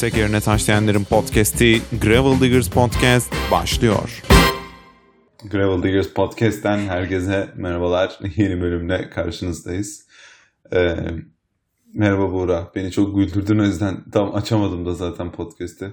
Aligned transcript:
tekerine 0.00 0.40
taşlayanların 0.40 1.04
podcast'i 1.04 1.80
Gravel 2.02 2.40
Diggers 2.40 2.70
Podcast 2.70 3.32
başlıyor. 3.50 4.22
Gravel 5.50 5.82
Diggers 5.82 6.08
Podcast'ten 6.08 6.78
herkese 6.78 7.48
merhabalar. 7.56 8.18
Yeni 8.36 8.60
bölümle 8.60 9.10
karşınızdayız. 9.10 10.06
Ee, 10.72 10.96
merhaba 11.94 12.32
Buğra. 12.32 12.70
Beni 12.74 12.90
çok 12.90 13.16
güldürdün 13.16 13.58
o 13.58 13.64
yüzden 13.64 14.04
tam 14.12 14.34
açamadım 14.34 14.86
da 14.86 14.94
zaten 14.94 15.32
podcast'i. 15.32 15.90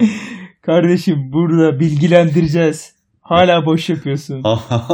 Kardeşim 0.62 1.32
burada 1.32 1.80
bilgilendireceğiz. 1.80 2.94
Hala 3.20 3.66
boş 3.66 3.90
yapıyorsun. 3.90 4.42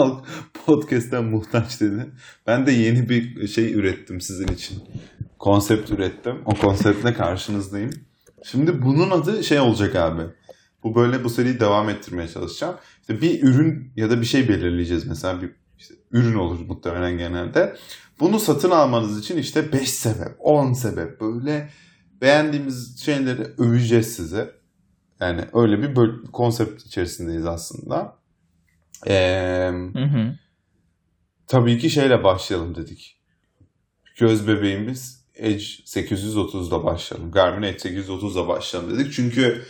Podcast'ten 0.67 1.25
muhtaç 1.25 1.81
dedi. 1.81 2.07
Ben 2.46 2.67
de 2.67 2.73
yeni 2.73 3.09
bir 3.09 3.49
şey 3.49 3.73
ürettim 3.73 4.21
sizin 4.21 4.49
için. 4.49 4.79
Konsept 5.39 5.90
ürettim. 5.90 6.37
O 6.45 6.54
konseptle 6.54 7.15
karşınızdayım. 7.15 7.90
Şimdi 8.44 8.82
bunun 8.82 9.11
adı 9.11 9.44
şey 9.44 9.61
olacak 9.61 9.96
abi. 9.96 10.22
Bu 10.82 10.94
böyle 10.94 11.25
bu 11.25 11.31
seriyi 11.31 11.61
devam 11.61 11.89
ettirmeye 11.89 12.29
çalışacağım. 12.29 12.76
İşte 13.00 13.21
bir 13.21 13.43
ürün 13.43 13.93
ya 13.96 14.11
da 14.11 14.21
bir 14.21 14.26
şey 14.26 14.48
belirleyeceğiz 14.48 15.07
mesela 15.07 15.43
bir 15.43 15.50
işte 15.79 15.94
ürün 16.11 16.35
olur 16.35 16.61
muhtemelen 16.61 17.18
genelde. 17.18 17.76
Bunu 18.21 18.39
satın 18.40 18.71
almanız 18.71 19.21
için 19.21 19.39
işte 19.39 19.72
5 19.72 19.90
sebep, 19.90 20.36
10 20.39 20.72
sebep 20.72 21.21
böyle 21.21 21.71
beğendiğimiz 22.21 23.00
şeyleri 23.04 23.43
öveceğiz 23.58 24.17
size. 24.17 24.54
Yani 25.20 25.45
öyle 25.54 25.82
bir 25.82 25.96
böl- 25.96 26.26
konsept 26.32 26.82
içerisindeyiz 26.86 27.46
aslında. 27.46 28.17
Ee, 29.07 29.70
Hı 29.95 30.04
hı. 30.04 30.34
tabii 31.46 31.79
ki 31.79 31.90
şeyle 31.90 32.25
başlayalım 32.25 32.75
dedik. 32.75 33.20
Göz 34.17 34.48
bebeğimiz 34.48 35.20
Edge 35.34 35.64
830'da 35.64 36.84
başlayalım. 36.84 37.31
Garmin 37.31 37.62
Edge 37.69 37.78
830'da 37.78 38.48
başlayalım 38.48 38.98
dedik. 38.98 39.12
Çünkü 39.12 39.62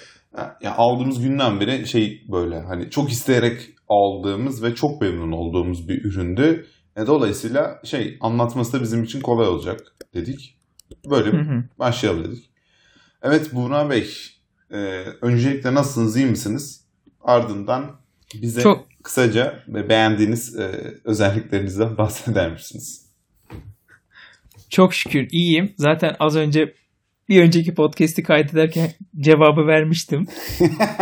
ya 0.62 0.76
aldığımız 0.76 1.20
günden 1.22 1.60
beri 1.60 1.86
şey 1.86 2.24
böyle 2.28 2.60
hani 2.60 2.90
çok 2.90 3.12
isteyerek 3.12 3.60
aldığımız 3.88 4.62
ve 4.62 4.74
çok 4.74 5.00
memnun 5.00 5.32
olduğumuz 5.32 5.88
bir 5.88 6.04
üründü. 6.04 6.66
E, 6.96 7.06
dolayısıyla 7.06 7.80
şey 7.84 8.18
anlatması 8.20 8.72
da 8.72 8.82
bizim 8.82 9.04
için 9.04 9.20
kolay 9.20 9.48
olacak 9.48 9.80
dedik. 10.14 10.56
Böyle 11.10 11.30
Hı 11.30 11.36
hı. 11.36 11.64
başlayalım 11.78 12.24
dedik. 12.24 12.50
Evet 13.22 13.54
Buğra 13.54 13.90
Bey, 13.90 14.10
e, 14.72 14.76
öncelikle 15.22 15.74
nasılsınız, 15.74 16.16
iyi 16.16 16.26
misiniz? 16.26 16.84
Ardından 17.20 17.96
bize 18.34 18.60
Çok- 18.62 18.86
kısaca 19.02 19.64
beğendiğiniz 19.68 20.56
e, 20.56 20.94
özelliklerinizden 21.04 21.98
bahseder 21.98 22.52
misiniz? 22.52 23.09
Çok 24.70 24.94
şükür 24.94 25.28
iyiyim. 25.30 25.72
Zaten 25.76 26.16
az 26.20 26.36
önce 26.36 26.74
bir 27.28 27.42
önceki 27.42 27.74
podcast'i 27.74 28.22
kaydederken 28.22 28.90
cevabı 29.20 29.66
vermiştim. 29.66 30.26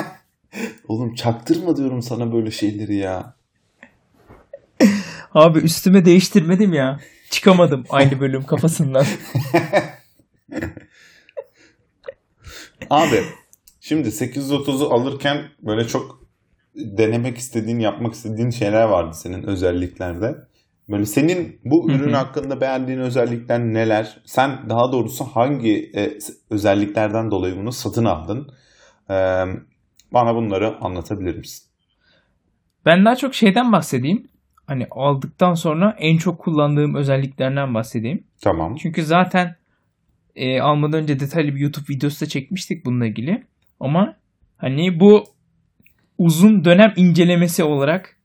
Oğlum 0.89 1.15
çaktırma 1.15 1.77
diyorum 1.77 2.03
sana 2.03 2.33
böyle 2.33 2.51
şeyleri 2.51 2.97
ya. 2.97 3.37
Abi 5.35 5.59
üstüme 5.59 6.05
değiştirmedim 6.05 6.73
ya. 6.73 7.01
Çıkamadım 7.31 7.85
aynı 7.91 8.21
bölüm 8.21 8.43
kafasından. 8.43 9.07
Abi 12.91 13.23
şimdi 13.81 14.09
830'u 14.09 14.91
alırken 14.95 15.49
böyle 15.63 15.89
çok 15.89 16.29
denemek 16.75 17.39
istediğin, 17.39 17.79
yapmak 17.79 18.15
istediğin 18.15 18.51
şeyler 18.51 18.85
vardı 18.85 19.17
senin 19.17 19.43
özelliklerde. 19.43 20.48
Böyle 20.89 21.07
senin 21.07 21.61
bu 21.65 21.91
ürün 21.91 22.13
hakkında 22.13 22.61
beğendiğin 22.61 22.99
özellikler 22.99 23.61
neler? 23.61 24.21
Sen 24.25 24.59
daha 24.69 24.93
doğrusu 24.93 25.25
hangi 25.25 25.93
e, 25.97 26.19
özelliklerden 26.51 27.31
dolayı 27.31 27.57
bunu 27.57 27.73
satın 27.73 28.05
aldın? 28.05 28.49
E, 29.11 29.15
bana 30.13 30.35
bunları 30.35 30.79
anlatabilir 30.81 31.39
misin? 31.39 31.69
Ben 32.87 33.05
daha 33.05 33.17
çok 33.17 33.35
şeyden 33.35 33.73
bahsedeyim. 33.73 34.29
Hani 34.67 34.87
aldıktan 34.91 35.55
sonra 35.55 35.97
en 35.99 36.17
çok 36.17 36.39
kullandığım 36.39 36.95
özelliklerden 36.95 37.75
bahsedeyim. 37.75 38.25
Tamam. 38.41 38.77
Çünkü 38.77 39.03
zaten 39.03 39.57
e, 40.37 40.61
almadan 40.61 41.03
önce 41.03 41.21
detaylı 41.21 41.55
bir 41.55 41.61
YouTube 41.61 41.85
videosu 41.89 42.21
da 42.21 42.29
çekmiştik 42.29 42.85
bununla 42.85 43.07
ilgili. 43.07 43.45
Ama 43.81 44.17
hani 44.57 45.01
bu 45.01 45.25
uzun 46.19 46.65
dönem 46.65 46.93
incelemesi 46.97 47.65
olarak 47.65 48.18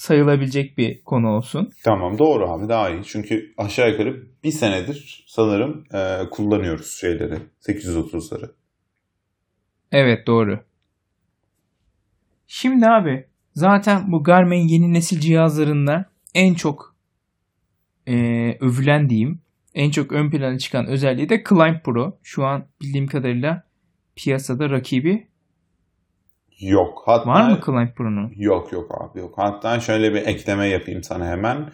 sayılabilecek 0.00 0.78
bir 0.78 1.02
konu 1.02 1.28
olsun. 1.28 1.70
Tamam 1.84 2.18
doğru 2.18 2.50
abi 2.50 2.68
daha 2.68 2.90
iyi. 2.90 3.04
Çünkü 3.04 3.54
aşağı 3.56 3.90
yukarı 3.90 4.26
bir 4.44 4.50
senedir 4.50 5.24
sanırım 5.28 5.84
e, 5.94 6.30
kullanıyoruz 6.30 6.90
şeyleri. 7.00 7.38
830'ları. 7.60 8.50
Evet 9.92 10.26
doğru. 10.26 10.60
Şimdi 12.46 12.86
abi 12.86 13.26
zaten 13.54 14.12
bu 14.12 14.24
Garmin 14.24 14.68
yeni 14.68 14.92
nesil 14.92 15.20
cihazlarında 15.20 16.10
en 16.34 16.54
çok 16.54 16.96
e, 18.06 18.14
övülen 18.60 19.10
diyeyim 19.10 19.40
en 19.74 19.90
çok 19.90 20.12
ön 20.12 20.30
plana 20.30 20.58
çıkan 20.58 20.86
özelliği 20.86 21.28
de 21.28 21.44
Climb 21.48 21.80
Pro. 21.84 22.18
Şu 22.22 22.44
an 22.44 22.66
bildiğim 22.82 23.06
kadarıyla 23.06 23.64
piyasada 24.16 24.70
rakibi 24.70 25.28
Yok. 26.60 27.02
Hatta 27.06 27.30
var 27.30 27.50
mı 27.50 27.60
Climb 27.66 27.94
Pro'nun? 27.96 28.32
Yok 28.36 28.72
yok 28.72 29.02
abi 29.02 29.18
yok. 29.18 29.34
Hatta 29.36 29.80
şöyle 29.80 30.14
bir 30.14 30.26
ekleme 30.26 30.66
yapayım 30.66 31.02
sana 31.02 31.26
hemen. 31.26 31.70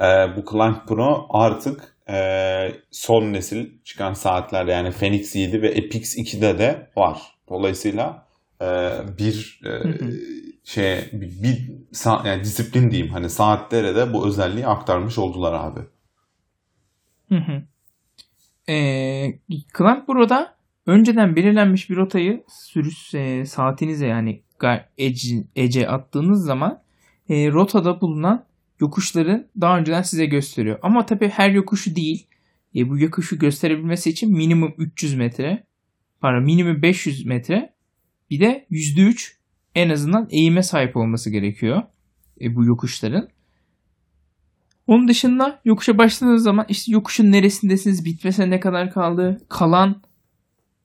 Ee, 0.00 0.04
bu 0.36 0.50
Climb 0.50 0.76
Pro 0.88 1.26
artık 1.30 1.94
e, 2.10 2.72
son 2.90 3.32
nesil 3.32 3.70
çıkan 3.84 4.12
saatler 4.14 4.66
yani 4.66 4.90
Fenix 4.90 5.36
7 5.36 5.62
ve 5.62 5.68
Epix 5.68 6.16
2'de 6.18 6.58
de 6.58 6.90
var. 6.96 7.22
Dolayısıyla 7.48 8.26
e, 8.62 8.66
bir 9.18 9.60
e, 9.66 9.70
şey 10.64 11.08
bir, 11.12 11.42
bir 11.42 11.70
sa- 11.92 12.28
yani 12.28 12.44
disiplin 12.44 12.90
diyeyim 12.90 13.12
hani 13.12 13.30
saatlere 13.30 13.96
de 13.96 14.12
bu 14.12 14.26
özelliği 14.28 14.66
aktarmış 14.66 15.18
oldular 15.18 15.52
abi. 15.52 15.80
Hı 17.28 17.34
hı. 17.34 17.62
Ee, 18.72 19.38
Climb 19.78 20.06
Pro'da 20.06 20.54
önceden 20.88 21.36
belirlenmiş 21.36 21.90
bir 21.90 21.96
rotayı 21.96 22.44
sürüş 22.48 23.14
e, 23.14 23.46
saatinize 23.46 24.06
yani 24.06 24.42
Edge, 24.98 25.44
Edge'e 25.56 25.88
attığınız 25.88 26.44
zaman 26.44 26.82
e, 27.28 27.52
rotada 27.52 28.00
bulunan 28.00 28.44
yokuşları 28.80 29.48
daha 29.60 29.78
önceden 29.78 30.02
size 30.02 30.26
gösteriyor. 30.26 30.78
Ama 30.82 31.06
tabii 31.06 31.28
her 31.28 31.50
yokuşu 31.50 31.96
değil. 31.96 32.26
E, 32.76 32.88
bu 32.88 32.98
yokuşu 32.98 33.38
gösterebilmesi 33.38 34.10
için 34.10 34.36
minimum 34.36 34.74
300 34.78 35.14
metre, 35.14 35.66
pardon 36.20 36.44
minimum 36.44 36.82
500 36.82 37.26
metre 37.26 37.74
bir 38.30 38.40
de 38.40 38.66
%3 38.70 39.32
en 39.74 39.90
azından 39.90 40.28
eğime 40.30 40.62
sahip 40.62 40.96
olması 40.96 41.30
gerekiyor 41.30 41.82
e, 42.40 42.54
bu 42.56 42.64
yokuşların. 42.64 43.28
Onun 44.86 45.08
dışında 45.08 45.60
yokuşa 45.64 45.98
başladığınız 45.98 46.42
zaman 46.42 46.66
işte 46.68 46.92
yokuşun 46.92 47.32
neresindesiniz, 47.32 48.04
bitmesine 48.04 48.50
ne 48.50 48.60
kadar 48.60 48.92
kaldı, 48.92 49.40
kalan 49.48 50.02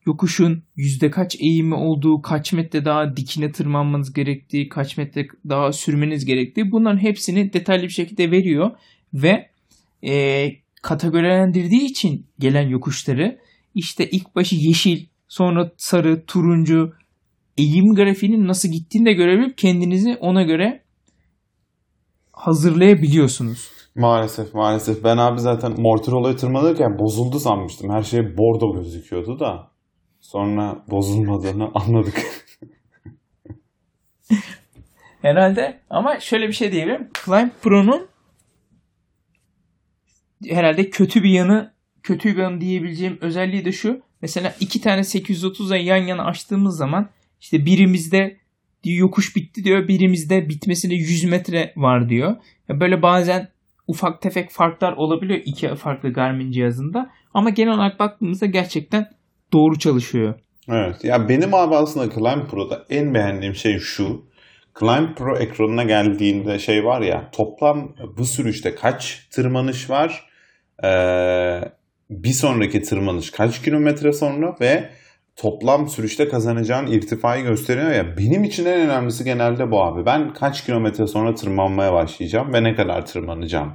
yokuşun 0.05 0.63
yüzde 0.75 1.11
kaç 1.11 1.35
eğimi 1.39 1.75
olduğu, 1.75 2.21
kaç 2.21 2.53
metre 2.53 2.85
daha 2.85 3.17
dikine 3.17 3.51
tırmanmanız 3.51 4.13
gerektiği, 4.13 4.69
kaç 4.69 4.97
metre 4.97 5.27
daha 5.49 5.71
sürmeniz 5.71 6.25
gerektiği 6.25 6.71
bunların 6.71 7.01
hepsini 7.01 7.53
detaylı 7.53 7.83
bir 7.83 7.89
şekilde 7.89 8.31
veriyor 8.31 8.71
ve 9.13 9.49
e, 10.07 10.49
kategorilendirdiği 10.81 11.81
için 11.81 12.25
gelen 12.39 12.67
yokuşları 12.67 13.39
işte 13.75 14.09
ilk 14.09 14.35
başı 14.35 14.55
yeşil, 14.55 15.05
sonra 15.27 15.71
sarı, 15.77 16.25
turuncu 16.25 16.93
eğim 17.57 17.95
grafiğinin 17.95 18.47
nasıl 18.47 18.69
gittiğini 18.69 19.05
de 19.05 19.13
görebilip 19.13 19.57
kendinizi 19.57 20.17
ona 20.19 20.43
göre 20.43 20.83
hazırlayabiliyorsunuz. 22.31 23.71
Maalesef 23.95 24.53
maalesef. 24.53 25.03
Ben 25.03 25.17
abi 25.17 25.39
zaten 25.39 25.81
Mortirolo'ya 25.81 26.35
tırmanırken 26.35 26.99
bozuldu 26.99 27.39
sanmıştım. 27.39 27.89
Her 27.89 28.03
şey 28.03 28.37
bordo 28.37 28.75
gözüküyordu 28.75 29.39
da. 29.39 29.72
Sonra 30.33 30.83
bozulmadığını 30.87 31.71
anladık. 31.75 32.45
Herhalde 35.21 35.79
ama 35.89 36.19
şöyle 36.19 36.47
bir 36.47 36.53
şey 36.53 36.71
diyebilirim. 36.71 37.09
Climb 37.25 37.49
Pro'nun 37.61 38.07
herhalde 40.49 40.89
kötü 40.89 41.23
bir 41.23 41.29
yanı 41.29 41.73
kötü 42.03 42.35
bir 42.35 42.41
yanı 42.41 42.61
diyebileceğim 42.61 43.17
özelliği 43.21 43.65
de 43.65 43.71
şu. 43.71 44.01
Mesela 44.21 44.55
iki 44.59 44.81
tane 44.81 45.01
830'a 45.01 45.77
yan 45.77 45.97
yana 45.97 46.25
açtığımız 46.25 46.77
zaman 46.77 47.09
işte 47.41 47.65
birimizde 47.65 48.37
yokuş 48.83 49.35
bitti 49.35 49.63
diyor. 49.63 49.87
Birimizde 49.87 50.49
bitmesine 50.49 50.93
100 50.93 51.23
metre 51.23 51.73
var 51.75 52.09
diyor. 52.09 52.35
Böyle 52.69 53.01
bazen 53.01 53.47
ufak 53.87 54.21
tefek 54.21 54.51
farklar 54.51 54.93
olabiliyor 54.93 55.39
iki 55.45 55.75
farklı 55.75 56.13
Garmin 56.13 56.51
cihazında. 56.51 57.09
Ama 57.33 57.49
genel 57.49 57.73
olarak 57.73 57.99
baktığımızda 57.99 58.45
gerçekten 58.45 59.09
doğru 59.53 59.79
çalışıyor. 59.79 60.33
Evet. 60.69 61.03
Ya 61.03 61.29
benim 61.29 61.53
abi 61.53 61.75
aslında 61.75 62.13
Climb 62.13 62.45
Pro'da 62.49 62.85
en 62.89 63.13
beğendiğim 63.13 63.55
şey 63.55 63.79
şu. 63.79 64.25
Climb 64.79 65.15
Pro 65.15 65.37
ekranına 65.37 65.83
geldiğinde 65.83 66.59
şey 66.59 66.85
var 66.85 67.01
ya 67.01 67.29
toplam 67.31 67.95
bu 68.17 68.25
sürüşte 68.25 68.75
kaç 68.75 69.27
tırmanış 69.31 69.89
var? 69.89 70.29
Ee, 70.83 71.61
bir 72.09 72.33
sonraki 72.33 72.81
tırmanış 72.81 73.31
kaç 73.31 73.61
kilometre 73.61 74.13
sonra 74.13 74.55
ve 74.61 74.89
toplam 75.35 75.87
sürüşte 75.87 76.27
kazanacağın 76.27 76.87
irtifayı 76.87 77.43
gösteriyor 77.43 77.91
ya. 77.91 78.17
Benim 78.17 78.43
için 78.43 78.65
en 78.65 78.81
önemlisi 78.81 79.23
genelde 79.23 79.71
bu 79.71 79.83
abi. 79.83 80.05
Ben 80.05 80.33
kaç 80.33 80.65
kilometre 80.65 81.07
sonra 81.07 81.35
tırmanmaya 81.35 81.93
başlayacağım 81.93 82.53
ve 82.53 82.63
ne 82.63 82.75
kadar 82.75 83.05
tırmanacağım. 83.05 83.73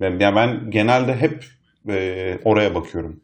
Ben, 0.00 0.18
ya 0.18 0.36
ben 0.36 0.70
genelde 0.70 1.16
hep 1.16 1.44
e, 1.88 2.38
oraya 2.44 2.74
bakıyorum. 2.74 3.20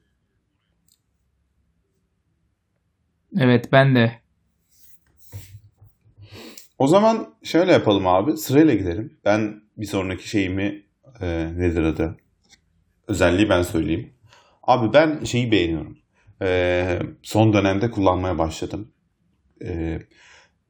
Evet 3.39 3.73
ben 3.73 3.95
de. 3.95 4.23
O 6.79 6.87
zaman 6.87 7.35
şöyle 7.43 7.73
yapalım 7.73 8.07
abi. 8.07 8.37
Sırayla 8.37 8.75
gidelim. 8.75 9.19
Ben 9.25 9.63
bir 9.77 9.87
sonraki 9.87 10.29
şeyimi 10.29 10.83
e, 11.21 11.49
nedir 11.57 11.83
adı? 11.83 12.17
Özelliği 13.09 13.49
ben 13.49 13.63
söyleyeyim. 13.63 14.13
Abi 14.63 14.93
ben 14.93 15.25
şeyi 15.25 15.53
beğeniyorum. 15.53 15.99
E, 16.43 16.99
son 17.23 17.53
dönemde 17.53 17.91
kullanmaya 17.91 18.39
başladım. 18.39 18.93
E, 19.65 19.99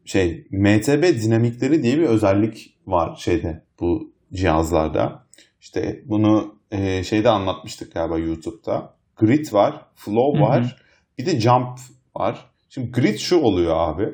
şey 0.05 0.47
MTB 0.51 1.23
dinamikleri 1.23 1.83
diye 1.83 1.99
bir 1.99 2.03
özellik 2.03 2.79
var 2.87 3.17
şeyde 3.17 3.65
bu 3.81 4.13
cihazlarda. 4.33 5.27
İşte 5.61 6.03
bunu 6.05 6.55
e, 6.71 7.05
şeyde 7.05 7.31
anlatmıştık 7.31 7.93
galiba 7.93 8.19
YouTube'da. 8.19 8.95
Grid 9.17 9.53
var, 9.53 9.87
flow 9.95 10.41
var, 10.41 10.77
bir 11.19 11.27
de 11.27 11.41
jump 11.41 11.79
var. 12.17 12.52
Şimdi 12.75 12.91
grid 12.91 13.19
şu 13.19 13.37
oluyor 13.41 13.75
abi. 13.77 14.09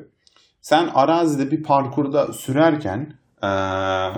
Sen 0.61 0.87
arazide 0.93 1.51
bir 1.51 1.63
parkurda 1.63 2.33
sürerken 2.33 3.13
eee, 3.43 4.09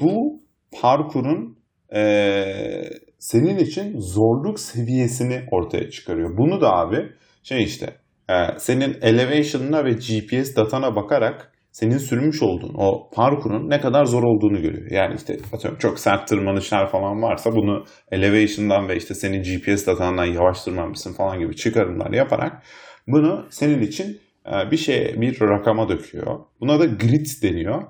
bu 0.00 0.42
parkurun 0.80 1.58
eee, 1.92 2.90
senin 3.18 3.58
için 3.58 4.00
zorluk 4.00 4.60
seviyesini 4.60 5.42
ortaya 5.50 5.90
çıkarıyor. 5.90 6.36
Bunu 6.38 6.60
da 6.60 6.72
abi 6.76 7.08
şey 7.42 7.64
işte 7.64 7.94
eee, 8.30 8.54
senin 8.58 8.96
elevation'ına 9.02 9.84
ve 9.84 9.92
GPS 9.92 10.56
datana 10.56 10.96
bakarak 10.96 11.52
senin 11.72 11.98
sürmüş 11.98 12.42
olduğun 12.42 12.74
o 12.78 13.10
parkurun 13.14 13.70
ne 13.70 13.80
kadar 13.80 14.04
zor 14.04 14.22
olduğunu 14.22 14.62
görüyor. 14.62 14.90
Yani 14.90 15.14
işte 15.16 15.38
atıyorum 15.52 15.78
çok 15.78 15.98
sert 15.98 16.28
tırmanışlar 16.28 16.90
falan 16.90 17.22
varsa 17.22 17.50
bunu 17.52 17.84
elevation'dan 18.10 18.88
ve 18.88 18.96
işte 18.96 19.14
senin 19.14 19.42
GPS 19.42 19.86
datandan 19.86 20.24
yavaş 20.24 20.62
tırmanmışsın 20.64 21.12
falan 21.12 21.38
gibi 21.38 21.56
çıkarımlar 21.56 22.10
yaparak 22.12 22.62
bunu 23.06 23.46
senin 23.50 23.82
için 23.82 24.20
e, 24.46 24.70
bir 24.70 24.76
şey 24.76 25.20
bir 25.20 25.40
rakama 25.40 25.88
döküyor. 25.88 26.40
Buna 26.60 26.80
da 26.80 26.84
grid 26.84 27.26
deniyor. 27.42 27.82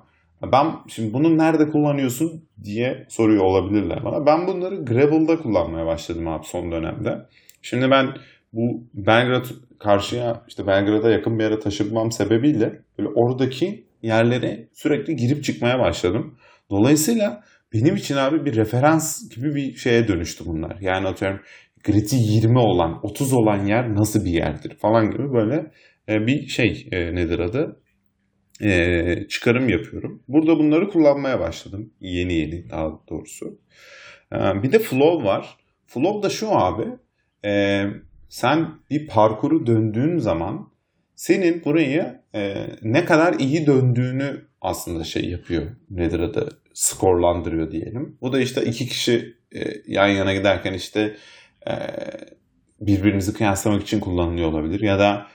Ben 0.53 0.67
şimdi 0.87 1.13
bunu 1.13 1.37
nerede 1.37 1.69
kullanıyorsun 1.69 2.45
diye 2.63 3.05
soruyor 3.09 3.43
olabilirler 3.43 4.03
bana. 4.03 4.25
Ben 4.25 4.47
bunları 4.47 4.75
gravel'da 4.75 5.37
kullanmaya 5.37 5.85
başladım 5.85 6.27
abi 6.27 6.45
son 6.45 6.71
dönemde. 6.71 7.25
Şimdi 7.61 7.91
ben 7.91 8.07
bu 8.53 8.83
Belgrad 8.93 9.45
karşıya 9.79 10.43
işte 10.47 10.67
Belgrad'a 10.67 11.09
yakın 11.09 11.39
bir 11.39 11.43
yere 11.43 11.59
taşınmam 11.59 12.11
sebebiyle 12.11 12.81
böyle 12.97 13.09
oradaki 13.09 13.87
yerlere 14.01 14.67
sürekli 14.73 15.15
girip 15.15 15.43
çıkmaya 15.43 15.79
başladım. 15.79 16.37
Dolayısıyla 16.69 17.43
benim 17.73 17.95
için 17.95 18.15
abi 18.17 18.45
bir 18.45 18.55
referans 18.55 19.29
gibi 19.35 19.55
bir 19.55 19.75
şeye 19.75 20.07
dönüştü 20.07 20.45
bunlar. 20.45 20.77
Yani 20.81 21.07
atıyorum 21.07 21.39
gridi 21.87 22.15
20 22.15 22.59
olan, 22.59 22.99
30 23.03 23.33
olan 23.33 23.65
yer 23.65 23.95
nasıl 23.95 24.25
bir 24.25 24.31
yerdir 24.31 24.77
falan 24.77 25.11
gibi 25.11 25.33
böyle 25.33 25.71
e, 26.09 26.27
bir 26.27 26.47
şey 26.47 26.87
e, 26.91 27.15
nedir 27.15 27.39
adı 27.39 27.81
E, 28.61 29.27
çıkarım 29.29 29.69
yapıyorum. 29.69 30.23
Burada 30.27 30.59
bunları 30.59 30.89
kullanmaya 30.89 31.39
başladım. 31.39 31.93
Yeni 31.99 32.33
yeni 32.33 32.69
daha 32.69 32.89
doğrusu. 33.09 33.59
Bir 34.33 34.71
de 34.71 34.79
flow 34.79 35.27
var. 35.27 35.57
Flow 35.85 36.23
da 36.23 36.29
şu 36.29 36.47
abi. 36.51 36.85
sen 38.29 38.67
bir 38.89 39.07
parkuru 39.07 39.67
döndüğün 39.67 40.17
zaman 40.17 40.69
senin 41.15 41.65
burayı 41.65 42.21
ne 42.81 43.05
kadar 43.05 43.33
iyi 43.33 43.67
döndüğünü 43.67 44.45
aslında 44.61 45.03
şey 45.03 45.29
yapıyor. 45.29 45.65
Nedir 45.89 46.19
adı? 46.19 46.61
Skorlandırıyor 46.73 47.71
diyelim. 47.71 48.17
Bu 48.21 48.33
da 48.33 48.39
işte 48.39 48.65
iki 48.65 48.85
kişi 48.87 49.35
yan 49.87 50.07
yana 50.07 50.33
giderken 50.33 50.73
işte 50.73 51.15
e, 51.67 51.73
birbirinizi 52.81 53.33
kıyaslamak 53.33 53.81
için 53.81 53.99
kullanılıyor 53.99 54.49
olabilir. 54.49 54.81
Ya 54.81 54.99
da 54.99 55.27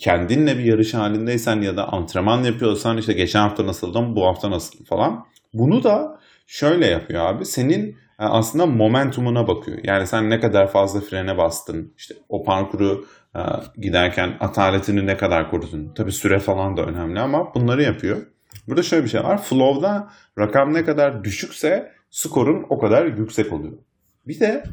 kendinle 0.00 0.58
bir 0.58 0.64
yarış 0.64 0.94
halindeysen 0.94 1.60
ya 1.60 1.76
da 1.76 1.92
antrenman 1.92 2.42
yapıyorsan 2.42 2.98
işte 2.98 3.12
geçen 3.12 3.40
hafta 3.40 3.66
nasıldım 3.66 4.16
bu 4.16 4.26
hafta 4.26 4.50
nasıl 4.50 4.84
falan. 4.84 5.26
Bunu 5.54 5.84
da 5.84 6.20
şöyle 6.46 6.86
yapıyor 6.86 7.26
abi. 7.26 7.44
Senin 7.44 7.90
e, 7.90 8.24
aslında 8.24 8.66
momentumuna 8.66 9.48
bakıyor. 9.48 9.78
Yani 9.82 10.06
sen 10.06 10.30
ne 10.30 10.40
kadar 10.40 10.72
fazla 10.72 11.00
frene 11.00 11.38
bastın. 11.38 11.94
işte 11.96 12.14
o 12.28 12.44
parkuru 12.44 13.06
e, 13.36 13.40
giderken 13.80 14.36
ataletini 14.40 15.06
ne 15.06 15.16
kadar 15.16 15.50
korudun. 15.50 15.92
Tabii 15.94 16.12
süre 16.12 16.38
falan 16.38 16.76
da 16.76 16.82
önemli 16.82 17.20
ama 17.20 17.54
bunları 17.54 17.82
yapıyor. 17.82 18.26
Burada 18.68 18.82
şöyle 18.82 19.04
bir 19.04 19.08
şey 19.08 19.24
var. 19.24 19.42
Flow'da 19.42 20.08
rakam 20.38 20.74
ne 20.74 20.84
kadar 20.84 21.24
düşükse 21.24 21.92
skorun 22.10 22.66
o 22.70 22.78
kadar 22.78 23.06
yüksek 23.06 23.52
oluyor. 23.52 23.78
Bir 24.26 24.40
de 24.40 24.64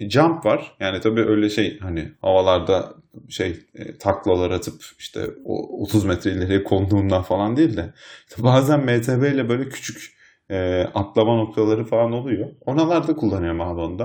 jump 0.00 0.46
var. 0.46 0.76
Yani 0.80 1.00
tabii 1.00 1.20
öyle 1.20 1.50
şey 1.50 1.78
hani 1.78 2.12
havalarda 2.20 2.94
şey 3.28 3.60
e, 3.74 3.98
taklalar 3.98 4.50
atıp 4.50 4.82
işte 4.98 5.30
o 5.44 5.82
30 5.82 6.04
metre 6.04 6.32
ileriye 6.32 6.64
konduğundan 6.64 7.22
falan 7.22 7.56
değil 7.56 7.76
de 7.76 7.92
işte 8.28 8.42
bazen 8.42 8.80
MTB 8.80 9.34
ile 9.34 9.48
böyle 9.48 9.68
küçük 9.68 10.12
e, 10.50 10.82
atlama 10.94 11.36
noktaları 11.36 11.84
falan 11.84 12.12
oluyor. 12.12 12.48
Oralarda 12.60 13.16
kullanıyorum 13.16 13.60
abi. 13.60 14.04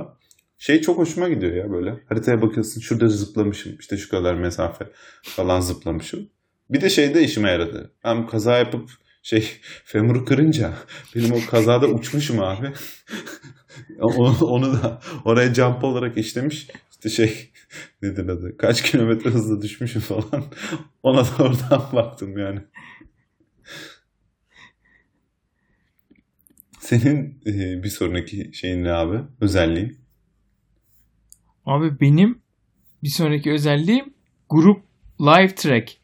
Şey 0.57 0.81
çok 0.81 0.97
hoşuma 0.97 1.29
gidiyor 1.29 1.53
ya 1.53 1.71
böyle. 1.71 1.93
Haritaya 2.09 2.41
bakıyorsun 2.41 2.81
şurada 2.81 3.07
zıplamışım. 3.07 3.75
işte 3.79 3.97
şu 3.97 4.09
kadar 4.09 4.35
mesafe 4.35 4.85
falan 5.23 5.59
zıplamışım. 5.59 6.29
Bir 6.69 6.81
de 6.81 6.89
şeyde 6.89 7.21
işime 7.23 7.49
yaradı. 7.49 7.91
Ben 8.03 8.27
kaza 8.27 8.57
yapıp 8.57 8.89
şey 9.23 9.51
femuru 9.85 10.25
kırınca 10.25 10.73
benim 11.15 11.33
o 11.33 11.37
kazada 11.49 11.87
uçmuşum 11.87 12.39
abi. 12.39 12.67
onu, 14.01 14.45
onu 14.45 14.73
da 14.73 15.01
oraya 15.25 15.53
jump 15.53 15.83
olarak 15.83 16.17
işlemiş. 16.17 16.67
İşte 16.91 17.09
şey 17.09 17.51
nedir 18.01 18.29
adı? 18.29 18.57
Kaç 18.57 18.81
kilometre 18.81 19.29
hızla 19.29 19.61
düşmüşüm 19.61 20.01
falan. 20.01 20.43
Ona 21.03 21.23
da 21.25 21.43
oradan 21.43 21.89
baktım 21.93 22.37
yani. 22.37 22.59
Senin 26.79 27.41
e, 27.45 27.83
bir 27.83 27.89
sonraki 27.89 28.51
şeyin 28.53 28.83
ne 28.83 28.91
abi? 28.91 29.23
Özelliğin? 29.41 29.97
Abi 31.65 31.99
benim 31.99 32.41
bir 33.03 33.09
sonraki 33.09 33.51
özelliğim 33.51 34.13
grup 34.49 34.83
live 35.21 35.55
track. 35.55 35.97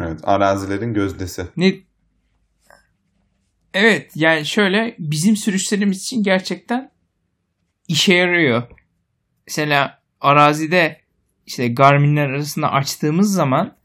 Evet, 0.00 0.20
arazilerin 0.22 0.94
gözdesi. 0.94 1.46
Ne? 1.56 1.74
Evet 3.74 4.12
yani 4.14 4.46
şöyle 4.46 4.94
bizim 4.98 5.36
sürüşlerimiz 5.36 6.02
için 6.02 6.22
gerçekten 6.22 6.90
işe 7.88 8.14
yarıyor. 8.14 8.62
Mesela 9.46 10.02
arazide 10.20 11.00
işte 11.46 11.68
Garmin'ler 11.68 12.28
arasında 12.28 12.72
açtığımız 12.72 13.32
zaman 13.32 13.76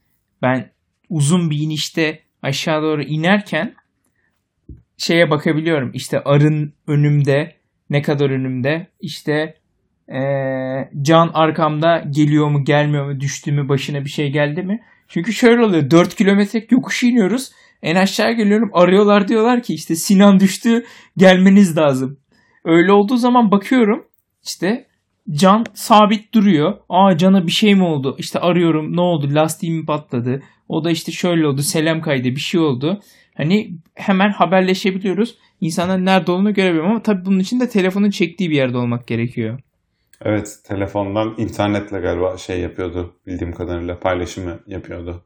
ben 0.42 0.70
uzun 1.08 1.50
bir 1.50 1.58
inişte 1.58 2.20
aşağı 2.42 2.82
doğru 2.82 3.02
inerken 3.02 3.74
şeye 4.96 5.30
bakabiliyorum. 5.30 5.90
İşte 5.94 6.20
arın 6.24 6.72
önümde 6.86 7.56
ne 7.90 8.02
kadar 8.02 8.30
önümde 8.30 8.86
işte 9.00 9.54
eee, 10.08 10.90
can 11.02 11.30
arkamda 11.34 12.04
geliyor 12.10 12.48
mu 12.48 12.64
gelmiyor 12.64 13.06
mu 13.06 13.20
düştü 13.20 13.52
mü 13.52 13.68
başına 13.68 14.04
bir 14.04 14.10
şey 14.10 14.32
geldi 14.32 14.62
mi? 14.62 14.82
Çünkü 15.08 15.32
şöyle 15.32 15.64
oluyor 15.64 15.90
4 15.90 16.14
kilometrelik 16.14 16.72
yokuş 16.72 17.02
iniyoruz. 17.02 17.52
En 17.82 17.96
aşağı 17.96 18.32
geliyorum 18.32 18.70
arıyorlar 18.72 19.28
diyorlar 19.28 19.62
ki 19.62 19.74
işte 19.74 19.96
Sinan 19.96 20.40
düştü 20.40 20.84
gelmeniz 21.16 21.76
lazım. 21.76 22.18
Öyle 22.64 22.92
olduğu 22.92 23.16
zaman 23.16 23.50
bakıyorum 23.50 24.06
işte 24.44 24.86
can 25.30 25.64
sabit 25.74 26.34
duruyor. 26.34 26.78
Aa 26.88 27.16
cana 27.16 27.46
bir 27.46 27.52
şey 27.52 27.74
mi 27.74 27.84
oldu? 27.84 28.16
İşte 28.18 28.38
arıyorum 28.38 28.96
ne 28.96 29.00
oldu 29.00 29.34
lastiğim 29.34 29.86
patladı? 29.86 30.42
O 30.68 30.84
da 30.84 30.90
işte 30.90 31.12
şöyle 31.12 31.46
oldu 31.46 31.62
selam 31.62 32.00
kaydı 32.00 32.28
bir 32.28 32.40
şey 32.40 32.60
oldu. 32.60 33.00
Hani 33.34 33.70
hemen 33.94 34.30
haberleşebiliyoruz. 34.30 35.38
İnsanların 35.60 36.04
nerede 36.04 36.32
olduğunu 36.32 36.54
görebiliyorum 36.54 36.90
ama 36.90 37.02
tabii 37.02 37.26
bunun 37.26 37.38
için 37.38 37.60
de 37.60 37.68
telefonun 37.68 38.10
çektiği 38.10 38.50
bir 38.50 38.56
yerde 38.56 38.76
olmak 38.78 39.06
gerekiyor. 39.06 39.60
Evet, 40.24 40.58
telefondan 40.64 41.34
internetle 41.38 42.00
galiba 42.00 42.36
şey 42.36 42.60
yapıyordu. 42.60 43.14
Bildiğim 43.26 43.52
kadarıyla 43.52 44.00
paylaşımı 44.00 44.58
yapıyordu. 44.66 45.24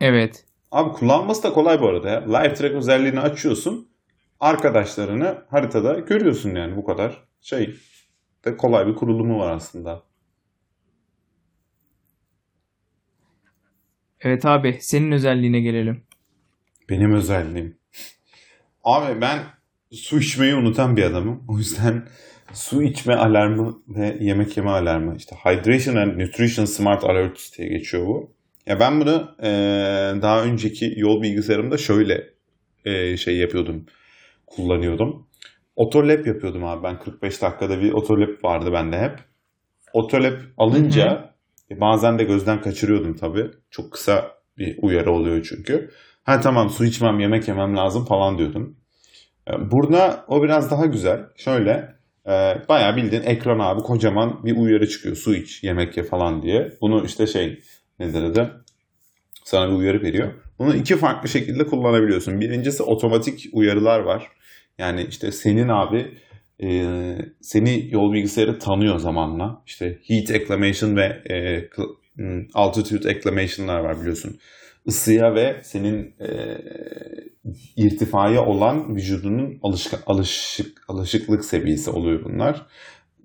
Evet. 0.00 0.44
Abi 0.70 0.92
kullanması 0.92 1.42
da 1.42 1.52
kolay 1.52 1.80
bu 1.80 1.88
arada 1.88 2.08
ya. 2.08 2.20
Live 2.38 2.54
track 2.54 2.74
özelliğini 2.74 3.20
açıyorsun. 3.20 3.88
Arkadaşlarını 4.40 5.44
haritada 5.50 5.98
görüyorsun 5.98 6.54
yani 6.54 6.76
bu 6.76 6.84
kadar. 6.84 7.24
Şey 7.40 7.74
de 8.44 8.56
kolay 8.56 8.86
bir 8.86 8.94
kurulumu 8.94 9.38
var 9.38 9.52
aslında. 9.52 10.02
Evet 14.20 14.46
abi 14.46 14.78
senin 14.80 15.12
özelliğine 15.12 15.60
gelelim. 15.60 16.02
Benim 16.88 17.12
özelliğim. 17.14 17.78
Abi 18.84 19.20
ben 19.20 19.38
su 19.92 20.18
içmeyi 20.18 20.54
unutan 20.54 20.96
bir 20.96 21.02
adamım. 21.02 21.44
O 21.48 21.58
yüzden 21.58 22.08
su 22.52 22.82
içme 22.82 23.14
alarmı 23.14 23.82
ve 23.88 24.16
yemek 24.20 24.56
yeme 24.56 24.70
alarmı. 24.70 25.16
işte 25.16 25.36
Hydration 25.44 25.96
and 25.96 26.20
Nutrition 26.20 26.64
Smart 26.64 27.04
Alerts 27.04 27.58
diye 27.58 27.68
geçiyor 27.68 28.06
bu. 28.06 28.34
Ya 28.66 28.80
ben 28.80 29.00
bunu 29.00 29.34
e, 29.42 29.48
daha 30.22 30.42
önceki 30.42 30.94
yol 30.96 31.22
bilgisayarımda 31.22 31.78
şöyle 31.78 32.30
e, 32.84 33.16
şey 33.16 33.36
yapıyordum. 33.36 33.86
Kullanıyordum. 34.46 35.26
Otolab 35.76 36.26
yapıyordum 36.26 36.64
abi 36.64 36.82
ben 36.82 36.98
45 36.98 37.42
dakikada 37.42 37.80
bir 37.80 37.92
otolab 37.92 38.44
vardı 38.44 38.72
bende 38.72 38.98
hep. 38.98 39.18
Otolab 39.92 40.38
alınca 40.58 41.34
e, 41.70 41.80
bazen 41.80 42.18
de 42.18 42.24
gözden 42.24 42.60
kaçırıyordum 42.60 43.16
tabii. 43.16 43.50
Çok 43.70 43.92
kısa 43.92 44.30
bir 44.58 44.78
uyarı 44.82 45.12
oluyor 45.12 45.46
çünkü. 45.48 45.90
Ha 46.24 46.40
tamam 46.40 46.70
su 46.70 46.84
içmem 46.84 47.20
yemek 47.20 47.48
yemem 47.48 47.76
lazım 47.76 48.04
falan 48.04 48.38
diyordum. 48.38 48.76
E, 49.50 49.70
Burada 49.70 50.24
o 50.28 50.42
biraz 50.42 50.70
daha 50.70 50.86
güzel. 50.86 51.20
Şöyle 51.36 51.94
e, 52.26 52.32
bayağı 52.68 52.96
bildiğin 52.96 53.22
ekran 53.22 53.58
abi 53.58 53.80
kocaman 53.82 54.44
bir 54.44 54.56
uyarı 54.56 54.88
çıkıyor. 54.88 55.16
Su 55.16 55.34
iç, 55.34 55.64
yemek 55.64 55.96
ye 55.96 56.02
falan 56.04 56.42
diye. 56.42 56.72
Bunu 56.80 57.04
işte 57.04 57.26
şey 57.26 57.60
nedir 58.00 58.22
adı? 58.22 58.64
Sana 59.44 59.70
bir 59.70 59.76
uyarı 59.76 60.02
veriyor. 60.02 60.32
Bunu 60.58 60.76
iki 60.76 60.96
farklı 60.96 61.28
şekilde 61.28 61.66
kullanabiliyorsun. 61.66 62.40
Birincisi 62.40 62.82
otomatik 62.82 63.46
uyarılar 63.52 64.00
var. 64.00 64.28
Yani 64.78 65.06
işte 65.10 65.32
senin 65.32 65.68
abi 65.68 66.18
e, 66.62 66.68
seni 67.40 67.88
yol 67.90 68.12
bilgisayarı 68.12 68.58
tanıyor 68.58 68.98
zamanla. 68.98 69.62
İşte 69.66 69.98
heat 70.06 70.30
acclimation 70.30 70.96
ve 70.96 71.22
e, 71.30 71.68
hmm, 72.16 72.46
altitude 72.54 73.08
acclimation'lar 73.08 73.80
var 73.80 74.00
biliyorsun. 74.00 74.38
Isıya 74.86 75.34
ve 75.34 75.60
senin 75.62 76.14
e, 76.20 76.58
irtifaya 77.76 78.44
olan 78.44 78.96
vücudunun 78.96 79.58
alışk 79.62 79.94
alışık 80.06 80.82
alışıklık 80.88 81.44
seviyesi 81.44 81.90
oluyor 81.90 82.24
bunlar. 82.24 82.66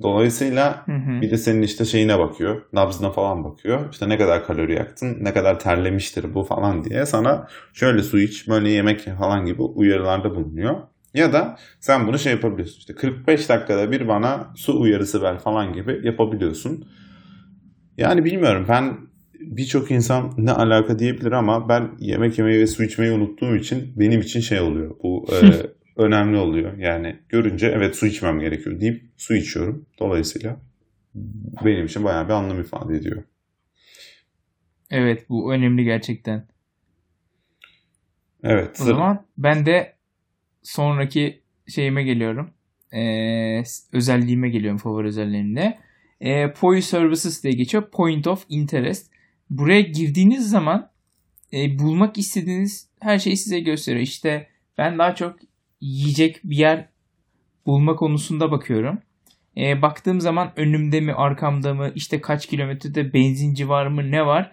Dolayısıyla 0.02 0.86
Hı 0.86 0.92
hı. 0.92 1.22
bir 1.22 1.32
de 1.32 1.38
senin 1.38 1.62
işte 1.62 1.86
şeyine 1.86 2.20
bakıyor, 2.20 2.62
nabzına 2.74 3.12
falan 3.12 3.44
bakıyor. 3.44 3.92
İşte 3.92 4.10
ne 4.10 4.18
kadar 4.18 4.46
kalori 4.46 4.74
yaktın, 4.74 5.18
ne 5.22 5.34
kadar 5.34 5.60
terlemiştir 5.60 6.34
bu 6.34 6.44
falan 6.44 6.84
diye 6.84 7.06
sana 7.06 7.48
şöyle 7.74 8.04
su 8.04 8.20
iç, 8.20 8.48
böyle 8.48 8.70
yemek 8.70 9.08
ye 9.08 9.16
falan 9.16 9.46
gibi 9.46 9.62
uyarılarda 9.62 10.36
bulunuyor. 10.36 10.76
Ya 11.14 11.34
da 11.34 11.58
sen 11.80 12.08
bunu 12.08 12.20
şey 12.20 12.34
yapabiliyorsun. 12.34 12.80
İşte 12.80 12.96
45 12.96 13.50
dakikada 13.50 13.92
bir 13.92 14.08
bana 14.08 14.54
su 14.56 14.82
uyarısı 14.82 15.22
ver 15.22 15.40
falan 15.40 15.74
gibi 15.74 16.02
yapabiliyorsun. 16.04 16.86
Yani 17.98 18.26
bilmiyorum 18.26 18.66
ben 18.70 18.98
birçok 19.40 19.92
insan 19.92 20.34
ne 20.38 20.52
alaka 20.52 21.00
diyebilir 21.00 21.32
ama 21.32 21.70
ben 21.70 21.90
yemek 22.00 22.38
yemeyi 22.40 22.60
ve 22.60 22.68
su 22.68 22.84
içmeyi 22.84 23.12
unuttuğum 23.12 23.56
için 23.56 23.94
benim 23.96 24.22
için 24.22 24.40
şey 24.40 24.60
oluyor. 24.60 24.96
Bu 25.04 25.28
e, 25.32 25.36
önemli 25.98 26.38
oluyor. 26.38 26.78
Yani 26.78 27.20
görünce 27.30 27.68
evet 27.68 27.96
su 27.96 28.06
içmem 28.06 28.40
gerekiyor 28.40 28.80
deyip 28.80 29.04
su 29.18 29.36
içiyorum. 29.36 29.86
Dolayısıyla 30.00 30.58
benim 31.66 31.86
için 31.86 32.04
bayağı 32.04 32.26
bir 32.26 32.34
anlam 32.34 32.60
ifade 32.62 32.96
ediyor. 32.96 33.24
Evet 34.92 35.30
bu 35.30 35.54
önemli 35.54 35.84
gerçekten. 35.84 36.48
Evet. 38.44 38.70
O 38.82 38.84
sır- 38.84 38.86
zaman 38.86 39.26
ben 39.38 39.66
de 39.66 39.94
sonraki 40.64 41.42
şeyime 41.68 42.04
geliyorum. 42.04 42.52
Ee, 42.94 43.64
özelliğime 43.94 44.50
geliyorum 44.50 44.78
favori 44.78 45.08
özelliğimde. 45.08 45.78
Ee, 46.22 46.54
POI 46.54 46.82
Services 46.82 47.44
diye 47.44 47.54
geçiyor. 47.54 47.92
Point 47.92 48.28
of 48.28 48.46
Interest. 48.50 49.12
Buraya 49.50 49.82
girdiğiniz 49.82 50.50
zaman 50.50 50.92
e, 51.54 51.80
bulmak 51.80 52.18
istediğiniz 52.18 52.90
her 53.00 53.20
şeyi 53.20 53.38
size 53.38 53.60
gösteriyor. 53.60 54.04
İşte 54.04 54.48
ben 54.78 54.98
daha 54.98 55.16
çok 55.16 55.36
yiyecek 55.82 56.44
bir 56.44 56.58
yer 56.58 56.90
bulma 57.66 57.96
konusunda 57.96 58.52
bakıyorum. 58.52 59.00
Ee, 59.58 59.82
baktığım 59.82 60.22
zaman 60.22 60.54
önümde 60.56 61.02
mi 61.02 61.14
arkamda 61.14 61.74
mı 61.74 61.92
işte 61.96 62.22
kaç 62.22 62.48
kilometrede 62.48 63.14
benzinci 63.14 63.70
var 63.70 63.88
mı 63.88 64.12
ne 64.12 64.26
var. 64.26 64.52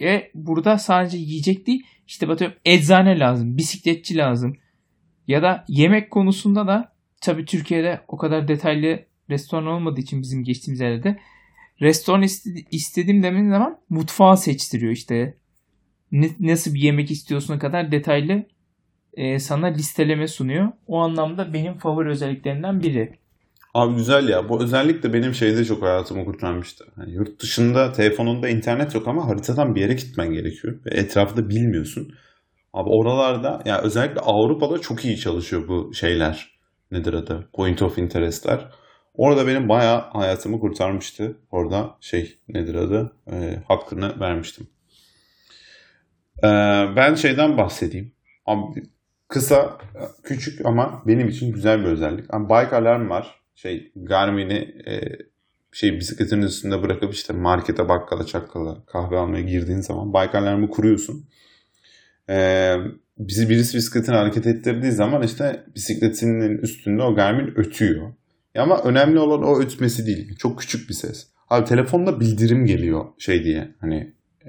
E, 0.00 0.30
burada 0.34 0.78
sadece 0.78 1.18
yiyecek 1.18 1.66
değil 1.66 1.82
işte 2.06 2.28
bakıyorum 2.28 2.56
eczane 2.64 3.18
lazım, 3.18 3.56
bisikletçi 3.56 4.16
lazım. 4.16 4.56
Ya 5.26 5.42
da 5.42 5.64
yemek 5.68 6.10
konusunda 6.10 6.66
da 6.66 6.92
tabii 7.20 7.44
Türkiye'de 7.44 8.00
o 8.08 8.16
kadar 8.16 8.48
detaylı 8.48 9.04
restoran 9.30 9.66
olmadığı 9.66 10.00
için 10.00 10.22
bizim 10.22 10.44
geçtiğimiz 10.44 10.80
yerde 10.80 11.18
restoran 11.80 12.22
iste- 12.22 12.64
istedim 12.70 13.22
demenin 13.22 13.50
zaman 13.50 13.78
mutfağı 13.90 14.36
seçtiriyor 14.36 14.92
işte. 14.92 15.38
Ne- 16.12 16.36
nasıl 16.40 16.74
bir 16.74 16.80
yemek 16.80 17.10
istiyorsun 17.10 17.58
kadar 17.58 17.92
detaylı 17.92 18.46
e, 19.18 19.38
sana 19.38 19.66
listeleme 19.66 20.28
sunuyor. 20.28 20.68
O 20.86 20.98
anlamda 20.98 21.52
benim 21.52 21.78
favori 21.78 22.08
özelliklerinden 22.08 22.82
biri. 22.82 23.18
Abi 23.74 23.94
güzel 23.94 24.28
ya. 24.28 24.48
Bu 24.48 24.62
özellik 24.62 25.02
de 25.02 25.12
benim 25.12 25.34
şeyde 25.34 25.64
çok 25.64 25.82
hayatımı 25.82 26.24
kurtarmıştı. 26.24 26.84
Yani 26.98 27.12
yurt 27.12 27.40
dışında 27.40 27.92
telefonunda 27.92 28.48
internet 28.48 28.94
yok 28.94 29.08
ama 29.08 29.28
haritadan 29.28 29.74
bir 29.74 29.80
yere 29.80 29.94
gitmen 29.94 30.32
gerekiyor. 30.32 30.78
Ve 30.86 30.90
etrafı 30.90 31.48
bilmiyorsun. 31.48 32.14
Abi 32.72 32.88
oralarda 32.88 33.62
ya 33.64 33.82
özellikle 33.82 34.20
Avrupa'da 34.20 34.78
çok 34.78 35.04
iyi 35.04 35.18
çalışıyor 35.18 35.68
bu 35.68 35.94
şeyler. 35.94 36.58
Nedir 36.90 37.12
adı? 37.12 37.48
Point 37.52 37.82
of 37.82 37.98
interest'ler. 37.98 38.68
Orada 39.14 39.46
benim 39.46 39.68
bayağı 39.68 40.00
hayatımı 40.00 40.60
kurtarmıştı. 40.60 41.36
Orada 41.50 41.96
şey 42.00 42.38
nedir 42.48 42.74
adı? 42.74 43.12
Ee, 43.32 43.62
hakkını 43.68 44.20
vermiştim. 44.20 44.66
Ee, 46.42 46.48
ben 46.96 47.14
şeyden 47.14 47.56
bahsedeyim. 47.56 48.12
Abi 48.46 48.82
kısa, 49.28 49.78
küçük 50.22 50.66
ama 50.66 51.02
benim 51.06 51.28
için 51.28 51.52
güzel 51.52 51.80
bir 51.80 51.84
özellik. 51.84 52.34
Abi 52.34 52.44
bike 52.44 52.76
alarm 52.76 53.10
var. 53.10 53.40
Şey 53.54 53.92
Garmin'i 53.96 54.74
e, 54.86 55.00
şey 55.72 55.96
bisikletin 55.98 56.42
üstünde 56.42 56.82
bırakıp 56.82 57.14
işte 57.14 57.32
markete, 57.32 57.88
bakkala, 57.88 58.26
çakkala 58.26 58.84
kahve 58.86 59.18
almaya 59.18 59.42
girdiğin 59.42 59.80
zaman 59.80 60.14
bike 60.14 60.38
alarmı 60.38 60.70
kuruyorsun. 60.70 61.28
Ee, 62.30 62.76
bizi 63.18 63.48
birisi 63.48 63.76
bisikletini 63.76 64.16
hareket 64.16 64.46
ettirdiği 64.46 64.92
zaman 64.92 65.22
işte 65.22 65.64
bisikletinin 65.74 66.58
üstünde 66.58 67.02
o 67.02 67.14
Garmin 67.14 67.58
ötüyor. 67.58 68.12
Ama 68.56 68.82
önemli 68.82 69.18
olan 69.18 69.42
o 69.42 69.60
ötmesi 69.60 70.06
değil. 70.06 70.36
Çok 70.36 70.58
küçük 70.58 70.88
bir 70.88 70.94
ses. 70.94 71.26
Abi 71.50 71.68
telefonda 71.68 72.20
bildirim 72.20 72.64
geliyor 72.66 73.04
şey 73.18 73.44
diye. 73.44 73.74
Hani 73.80 74.14
e, 74.44 74.48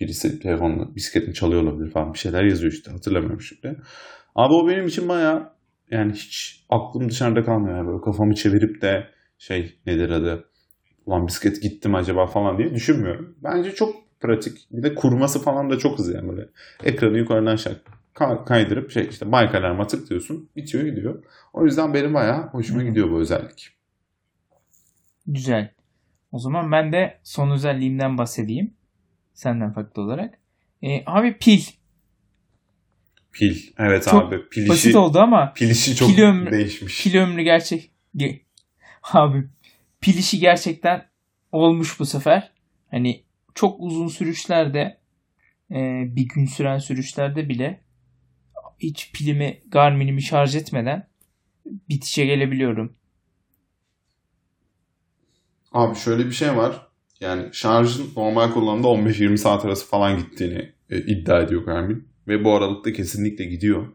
birisi 0.00 0.40
telefonla 0.40 0.94
bisikletini 0.96 1.34
çalıyor 1.34 1.62
olabilir 1.62 1.90
falan 1.90 2.14
bir 2.14 2.18
şeyler 2.18 2.44
yazıyor 2.44 2.72
işte 2.72 2.90
hatırlamıyorum 2.90 3.40
şimdi. 3.40 3.76
Abi 4.34 4.54
o 4.54 4.68
benim 4.68 4.86
için 4.86 5.08
baya 5.08 5.56
yani 5.90 6.12
hiç 6.12 6.64
aklım 6.68 7.08
dışarıda 7.08 7.44
kalmıyor. 7.44 7.76
Yani 7.76 7.88
böyle 7.88 8.00
kafamı 8.00 8.34
çevirip 8.34 8.82
de 8.82 9.06
şey 9.38 9.78
nedir 9.86 10.10
adı 10.10 10.44
ulan 11.06 11.26
bisiklet 11.26 11.62
gitti 11.62 11.88
mi 11.88 11.96
acaba 11.96 12.26
falan 12.26 12.58
diye 12.58 12.74
düşünmüyorum. 12.74 13.36
Bence 13.44 13.74
çok 13.74 14.20
pratik. 14.20 14.68
Bir 14.70 14.82
de 14.82 14.94
kurması 14.94 15.42
falan 15.42 15.70
da 15.70 15.78
çok 15.78 15.98
hızlı 15.98 16.14
yani 16.14 16.28
böyle. 16.28 16.48
Ekranı 16.84 17.18
yukarıdan 17.18 17.52
aşağı 17.52 17.80
ka- 18.14 18.44
kaydırıp 18.44 18.90
şey 18.90 19.06
işte 19.10 19.26
bike 19.26 19.58
alarma 19.58 19.86
tıklıyorsun. 19.86 20.50
Bitiyor 20.56 20.84
gidiyor. 20.84 21.24
O 21.52 21.64
yüzden 21.64 21.94
benim 21.94 22.14
bayağı 22.14 22.46
hoşuma 22.48 22.82
gidiyor 22.82 23.10
bu 23.10 23.20
özellik. 23.20 23.68
Güzel. 25.26 25.70
O 26.32 26.38
zaman 26.38 26.72
ben 26.72 26.92
de 26.92 27.18
son 27.22 27.50
özelliğimden 27.50 28.18
bahsedeyim. 28.18 28.75
Senden 29.36 29.72
farklı 29.72 30.02
olarak. 30.02 30.38
E, 30.82 31.02
abi 31.06 31.38
pil. 31.38 31.62
Pil. 33.32 33.56
Evet 33.78 34.04
Çok 34.10 34.22
abi. 34.32 34.48
Pil 34.48 34.68
Basit 34.68 34.86
işi, 34.86 34.98
oldu 34.98 35.18
ama 35.18 35.52
pil 35.52 35.70
işi 35.70 35.96
çok 35.96 36.08
pil 36.10 36.18
ömrü- 36.18 36.50
değişmiş. 36.52 37.02
pil 37.02 37.16
ömrü 37.18 37.42
gerçek. 37.42 37.90
Ge- 38.16 38.40
Abi 39.02 39.44
pil 40.00 40.18
işi 40.18 40.38
gerçekten 40.38 41.08
olmuş 41.52 42.00
bu 42.00 42.06
sefer. 42.06 42.52
Hani 42.90 43.22
çok 43.54 43.80
uzun 43.80 44.08
sürüşlerde 44.08 44.98
e, 45.70 46.02
bir 46.16 46.28
gün 46.28 46.46
süren 46.46 46.78
sürüşlerde 46.78 47.48
bile 47.48 47.80
hiç 48.78 49.12
pilimi 49.12 49.62
Garmin'imi 49.68 50.22
şarj 50.22 50.56
etmeden 50.56 51.08
bitişe 51.66 52.26
gelebiliyorum. 52.26 52.96
Abi 55.72 55.96
şöyle 55.96 56.26
bir 56.26 56.32
şey 56.32 56.56
var. 56.56 56.85
Yani 57.20 57.48
şarjın 57.52 58.06
normal 58.16 58.52
kullanımda 58.52 58.88
15-20 58.88 59.36
saat 59.36 59.64
arası 59.64 59.86
falan 59.86 60.18
gittiğini 60.18 60.72
e, 60.90 60.98
iddia 60.98 61.40
ediyor 61.40 61.62
Garmin. 61.62 62.08
Ve 62.28 62.44
bu 62.44 62.54
aralıkta 62.54 62.92
kesinlikle 62.92 63.44
gidiyor. 63.44 63.86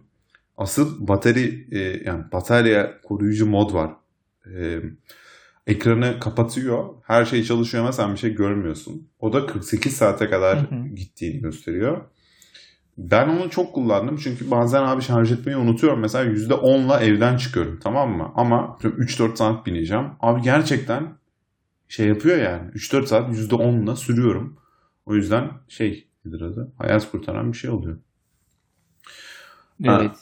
Asıl 0.58 1.08
bateri 1.08 1.68
e, 1.72 1.80
yani 2.06 2.24
batarya 2.32 3.02
koruyucu 3.02 3.46
mod 3.46 3.74
var. 3.74 3.92
E, 4.56 4.80
ekranı 5.68 6.20
kapatıyor. 6.20 6.86
Her 7.04 7.26
şey 7.26 7.44
çalışıyor 7.44 7.84
ama 7.84 7.92
sen 7.92 8.14
bir 8.14 8.18
şey 8.18 8.34
görmüyorsun. 8.36 9.08
O 9.20 9.34
da 9.34 9.46
48 9.46 9.94
saate 9.98 10.30
kadar 10.30 10.60
Hı 10.60 10.76
hı. 10.76 10.88
gittiğini 10.96 11.42
gösteriyor. 11.42 12.02
Ben 12.98 13.28
onu 13.30 13.50
çok 13.50 13.74
kullandım 13.74 14.18
çünkü 14.18 14.52
bazen 14.52 14.84
abi 14.84 15.02
şarj 15.02 15.32
etmeyi 15.32 15.58
unutuyorum. 15.58 16.00
Mesela 16.00 16.32
%10'la 16.32 17.02
evden 17.02 17.38
çıkıyorum 17.38 17.80
tamam 17.84 18.18
mı? 18.18 18.32
Ama 18.36 18.78
3-4 18.82 19.36
saat 19.36 19.66
bineceğim. 19.66 20.06
Abi 20.20 20.42
gerçekten 20.42 21.21
şey 21.92 22.08
yapıyor 22.08 22.38
yani. 22.38 22.72
3-4 22.72 23.06
saat 23.06 23.30
%10'la 23.30 23.96
sürüyorum. 23.96 24.58
O 25.06 25.16
yüzden 25.16 25.52
şey 25.68 26.08
nedir 26.26 26.42
adı? 26.42 26.74
Hayat 26.78 27.12
kurtaran 27.12 27.52
bir 27.52 27.58
şey 27.58 27.70
oluyor. 27.70 27.98
Ha. 29.86 30.00
Evet. 30.02 30.16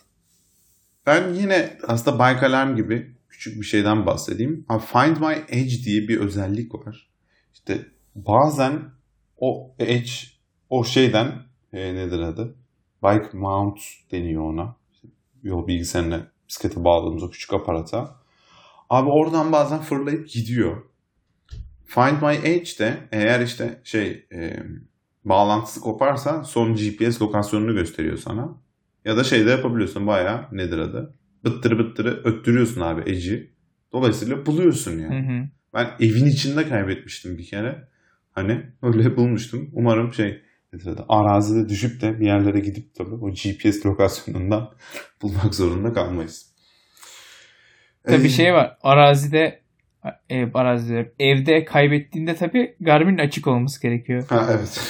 Ben 1.06 1.34
yine 1.34 1.78
aslında 1.88 2.16
Bike 2.18 2.46
Alarm 2.46 2.76
gibi 2.76 3.16
küçük 3.30 3.62
bir 3.62 3.66
şeyden 3.66 4.06
bahsedeyim. 4.06 4.66
Abi 4.70 4.84
Find 4.86 5.18
My 5.18 5.36
Edge 5.48 5.84
diye 5.84 6.08
bir 6.08 6.20
özellik 6.20 6.76
var. 6.76 7.10
İşte 7.54 7.86
bazen 8.16 8.92
o 9.38 9.76
edge 9.80 10.12
o 10.70 10.84
şeyden 10.84 11.32
e, 11.74 11.96
nedir 11.96 12.20
adı? 12.20 12.56
Bike 13.04 13.30
mount 13.34 13.80
deniyor 14.12 14.44
ona. 14.44 14.76
Yol 15.44 15.68
bilgisayarına 15.68 16.28
bisiklete 16.50 16.84
bağladığımız 16.84 17.24
o 17.24 17.30
küçük 17.30 17.54
aparata. 17.54 18.16
Abi 18.90 19.10
oradan 19.10 19.52
bazen 19.52 19.80
fırlayıp 19.80 20.30
gidiyor. 20.30 20.88
Find 21.89 22.22
My 22.22 22.50
Edge 22.50 22.69
de 22.79 22.98
eğer 23.12 23.39
işte 23.39 23.81
şey 23.84 24.27
e, 24.34 24.63
bağlantısı 25.25 25.81
koparsa 25.81 26.43
son 26.43 26.75
GPS 26.75 27.22
lokasyonunu 27.22 27.74
gösteriyor 27.74 28.17
sana. 28.17 28.62
Ya 29.05 29.17
da 29.17 29.24
şey 29.24 29.46
de 29.46 29.50
yapabiliyorsun 29.50 30.08
bayağı 30.08 30.46
nedir 30.51 30.77
adı? 30.77 31.13
Bıttırı 31.43 31.79
bıttırı 31.79 32.22
öttürüyorsun 32.24 32.81
abi 32.81 33.01
Edge'i. 33.01 33.51
Dolayısıyla 33.93 34.46
buluyorsun 34.46 35.00
yani. 35.00 35.27
Hı 35.27 35.31
hı. 35.31 35.48
Ben 35.74 35.89
evin 36.00 36.25
içinde 36.25 36.69
kaybetmiştim 36.69 37.38
bir 37.38 37.46
kere. 37.46 37.88
Hani 38.31 38.65
öyle 38.81 39.17
bulmuştum. 39.17 39.69
Umarım 39.74 40.13
şey 40.13 40.41
nedir 40.74 40.88
adı? 40.88 41.05
Arazide 41.10 41.69
düşüp 41.69 42.01
de 42.01 42.19
bir 42.19 42.25
yerlere 42.25 42.60
gidip 42.60 42.96
tabii 42.96 43.15
o 43.15 43.31
GPS 43.31 43.86
lokasyonundan 43.86 44.72
bulmak 45.22 45.55
zorunda 45.55 45.93
kalmayız. 45.93 46.50
Tabii 48.03 48.25
Ee, 48.25 48.29
şey 48.29 48.53
var. 48.53 48.77
Arazide 48.81 49.60
e, 50.29 50.51
arazide 50.53 51.13
evde 51.20 51.65
kaybettiğinde 51.65 52.36
tabii 52.36 52.75
Garmin 52.79 53.18
açık 53.18 53.48
olması 53.48 53.82
gerekiyor. 53.82 54.25
Ha 54.29 54.48
evet. 54.51 54.82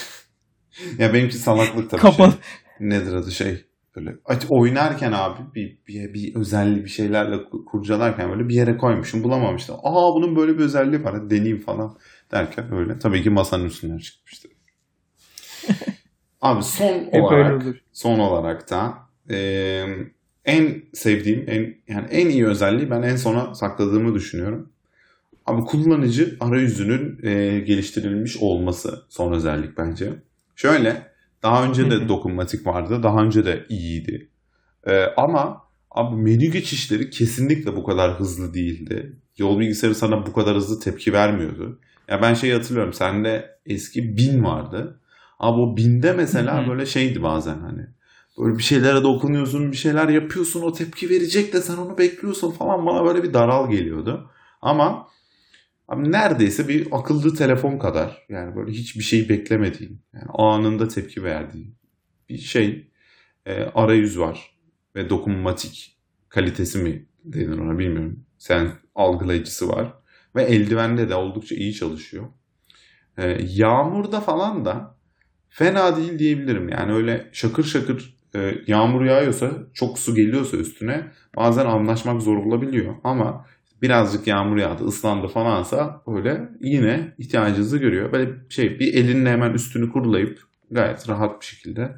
ya 0.98 1.13
benimki 1.13 1.38
salaklık 1.38 1.89
tabii 1.89 2.01
Kapalı. 2.01 2.32
şey. 2.32 2.89
Nedir 2.89 3.13
adı 3.13 3.32
şey 3.32 3.66
böyle 3.96 4.16
oynarken 4.50 5.12
abi 5.12 5.39
bir, 5.56 5.78
bir, 5.88 6.13
bir 6.13 6.36
özelliği 6.36 6.84
bir 6.84 6.89
şeylerle 6.89 7.36
ku- 7.36 7.66
kurcalarken 7.66 8.30
böyle 8.32 8.50
bir 8.50 8.54
yere 8.54 8.78
koymuşum 8.78 9.24
bulamamıştım. 9.24 9.75
Aa 9.84 10.16
bunun 10.16 10.36
böyle 10.36 10.58
bir 10.58 10.63
özelliği 10.63 11.04
var 11.04 11.13
hadi 11.13 11.30
deneyeyim 11.30 11.60
falan 11.60 11.98
derken 12.32 12.74
öyle. 12.74 13.00
Tabii 13.00 13.24
ki 13.24 13.30
masanın 13.30 13.66
üstünden 13.66 13.98
çıkmıştı. 13.98 14.50
abi 16.42 16.63
son 16.63 17.10
olarak 17.12 17.63
son 17.94 18.20
olarak 18.20 18.70
da 18.70 18.98
e, 19.30 19.86
en 20.46 20.84
sevdiğim 20.94 21.46
en 21.48 21.75
yani 21.88 22.08
en 22.12 22.30
iyi 22.30 22.48
özelliği 22.48 22.89
ben 22.89 23.01
en 23.01 23.16
sona 23.16 23.56
sakladığımı 23.56 24.16
düşünüyorum. 24.16 24.70
Abi 25.50 25.62
kullanıcı 25.62 26.38
arayüzünün 26.39 27.20
e, 27.24 27.60
geliştirilmiş 27.60 28.38
olması 28.38 29.06
son 29.10 29.34
özellik 29.34 29.77
bence. 29.77 30.13
Şöyle 30.56 31.12
daha 31.44 31.65
önce 31.65 31.91
de 31.91 32.10
dokunmatik 32.10 32.68
vardı. 32.68 33.03
Daha 33.03 33.24
önce 33.24 33.46
de 33.46 33.65
iyiydi. 33.70 34.29
E, 34.88 35.03
ama 35.18 35.62
abi 35.91 36.15
menü 36.15 36.51
geçişleri 36.51 37.10
kesinlikle 37.10 37.75
bu 37.75 37.84
kadar 37.84 38.20
hızlı 38.20 38.53
değildi. 38.53 39.15
Yol 39.38 39.60
bilgisayarı 39.60 39.96
sana 39.96 40.25
bu 40.25 40.34
kadar 40.34 40.56
hızlı 40.56 40.79
tepki 40.79 41.13
vermiyordu. 41.13 41.79
Ya 42.08 42.22
ben 42.22 42.34
şeyi 42.34 42.53
hatırlıyorum. 42.53 42.94
Sende 42.94 43.60
eski 43.65 44.18
bin 44.18 44.44
vardı. 44.44 45.00
Abi 45.39 45.62
o 45.62 45.77
binde 45.77 46.13
mesela 46.13 46.65
böyle 46.70 46.86
şeydi 46.86 47.24
bazen 47.24 47.60
hani. 47.60 47.82
Böyle 48.39 48.58
bir 48.58 48.63
şeylere 48.63 49.03
dokunuyorsun, 49.03 49.72
bir 49.72 49.77
şeyler 49.77 50.10
yapıyorsun, 50.10 50.62
o 50.62 50.74
tepki 50.74 51.10
verecek 51.10 51.53
de 51.53 51.62
sen 51.62 51.77
onu 51.77 51.98
bekliyorsun 51.98 52.51
falan. 52.51 52.86
Bana 52.86 53.06
böyle 53.06 53.24
bir 53.24 53.34
daral 53.34 53.72
geliyordu. 53.72 54.29
Ama 54.62 55.08
abi 55.89 56.12
neredeyse 56.12 56.67
bir 56.67 56.88
akıllı 56.91 57.36
telefon 57.36 57.77
kadar 57.77 58.25
yani 58.29 58.55
böyle 58.55 58.72
hiçbir 58.72 59.03
şey 59.03 59.29
beklemediğin, 59.29 60.01
yani 60.13 60.27
anında 60.29 60.88
tepki 60.88 61.24
verdiğin 61.24 61.75
bir 62.29 62.38
şey 62.38 62.91
e, 63.46 63.63
arayüz 63.63 64.19
var 64.19 64.60
ve 64.96 65.10
dokunmatik 65.10 65.98
kalitesi 66.29 66.77
mi 66.77 67.05
denir 67.24 67.58
ona 67.58 67.79
bilmiyorum. 67.79 68.25
Sen 68.38 68.72
algılayıcısı 68.96 69.69
var 69.69 69.93
ve 70.36 70.43
eldivende 70.43 71.10
de 71.10 71.15
oldukça 71.15 71.56
iyi 71.56 71.73
çalışıyor. 71.73 72.25
E, 73.17 73.38
yağmurda 73.49 74.21
falan 74.21 74.65
da 74.65 74.95
fena 75.49 75.97
değil 75.97 76.19
diyebilirim. 76.19 76.69
Yani 76.69 76.93
öyle 76.93 77.30
şakır 77.32 77.63
şakır 77.63 78.19
e, 78.36 78.56
yağmur 78.67 79.06
yağıyorsa, 79.06 79.52
çok 79.73 79.99
su 79.99 80.15
geliyorsa 80.15 80.58
üstüne 80.58 81.12
bazen 81.36 81.65
anlaşmak 81.65 82.21
zor 82.21 82.38
olabiliyor. 82.38 82.95
Ama 83.04 83.45
birazcık 83.82 84.28
yağmur 84.28 84.58
yağdı, 84.58 84.84
ıslandı 84.86 85.28
falansa 85.28 86.02
öyle 86.08 86.50
yine 86.62 87.13
ihtiyacınızı 87.18 87.78
görüyor. 87.78 88.12
Böyle 88.12 88.32
şey 88.50 88.80
bir 88.80 88.94
elinle 88.94 89.30
hemen 89.32 89.54
üstünü 89.54 89.92
kurulayıp 89.92 90.39
gayet 90.72 91.10
rahat 91.10 91.42
bir 91.42 91.46
şekilde 91.46 91.98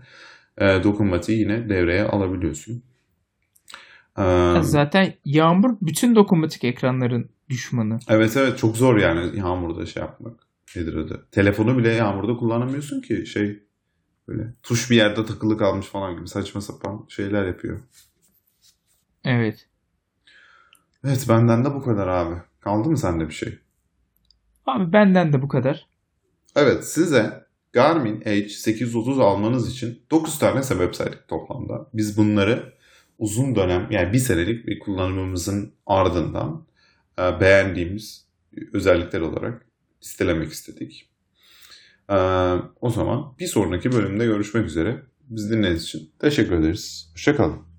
e, 0.57 0.83
dokunmatiği 0.83 1.39
yine 1.39 1.69
devreye 1.69 2.03
alabiliyorsun. 2.03 2.83
E, 4.17 4.23
Zaten 4.61 5.13
yağmur 5.25 5.77
bütün 5.81 6.15
dokunmatik 6.15 6.63
ekranların 6.63 7.29
düşmanı. 7.49 7.99
evet 8.09 8.37
evet 8.37 8.57
çok 8.57 8.77
zor 8.77 8.97
yani 8.97 9.37
yağmurda 9.39 9.85
şey 9.85 10.03
yapmak. 10.03 10.33
Nedir 10.75 10.95
adı? 10.95 11.25
Telefonu 11.31 11.77
bile 11.77 11.89
yağmurda 11.93 12.35
kullanamıyorsun 12.37 13.01
ki 13.01 13.25
şey 13.25 13.59
böyle 14.27 14.53
tuş 14.63 14.91
bir 14.91 14.95
yerde 14.95 15.25
takılı 15.25 15.57
kalmış 15.57 15.85
falan 15.87 16.15
gibi 16.17 16.27
saçma 16.27 16.61
sapan 16.61 17.05
şeyler 17.09 17.45
yapıyor. 17.45 17.79
Evet. 19.25 19.67
Evet 21.05 21.25
benden 21.29 21.65
de 21.65 21.73
bu 21.73 21.81
kadar 21.81 22.07
abi. 22.07 22.35
Kaldı 22.59 22.89
mı 22.89 22.97
sende 22.97 23.27
bir 23.27 23.33
şey? 23.33 23.59
Abi 24.65 24.93
benden 24.93 25.33
de 25.33 25.41
bu 25.41 25.47
kadar. 25.47 25.87
Evet 26.55 26.85
size 26.87 27.45
Garmin 27.73 28.21
H830 28.21 29.21
almanız 29.21 29.71
için 29.71 30.01
9 30.11 30.39
tane 30.39 30.63
sebep 30.63 30.95
saydık 30.95 31.27
toplamda. 31.27 31.87
Biz 31.93 32.17
bunları 32.17 32.73
uzun 33.19 33.55
dönem 33.55 33.87
yani 33.91 34.13
bir 34.13 34.17
senelik 34.17 34.67
bir 34.67 34.79
kullanımımızın 34.79 35.73
ardından 35.85 36.65
e, 37.19 37.39
beğendiğimiz 37.39 38.27
özellikler 38.73 39.21
olarak 39.21 39.65
listelemek 40.03 40.51
istedik. 40.51 41.09
E, 42.09 42.15
o 42.81 42.89
zaman 42.89 43.35
bir 43.39 43.47
sonraki 43.47 43.91
bölümde 43.91 44.25
görüşmek 44.25 44.65
üzere. 44.65 45.03
Biz 45.29 45.51
dinlediğiniz 45.51 45.83
için 45.83 46.11
teşekkür 46.19 46.51
ederiz. 46.51 47.09
Hoşçakalın. 47.13 47.70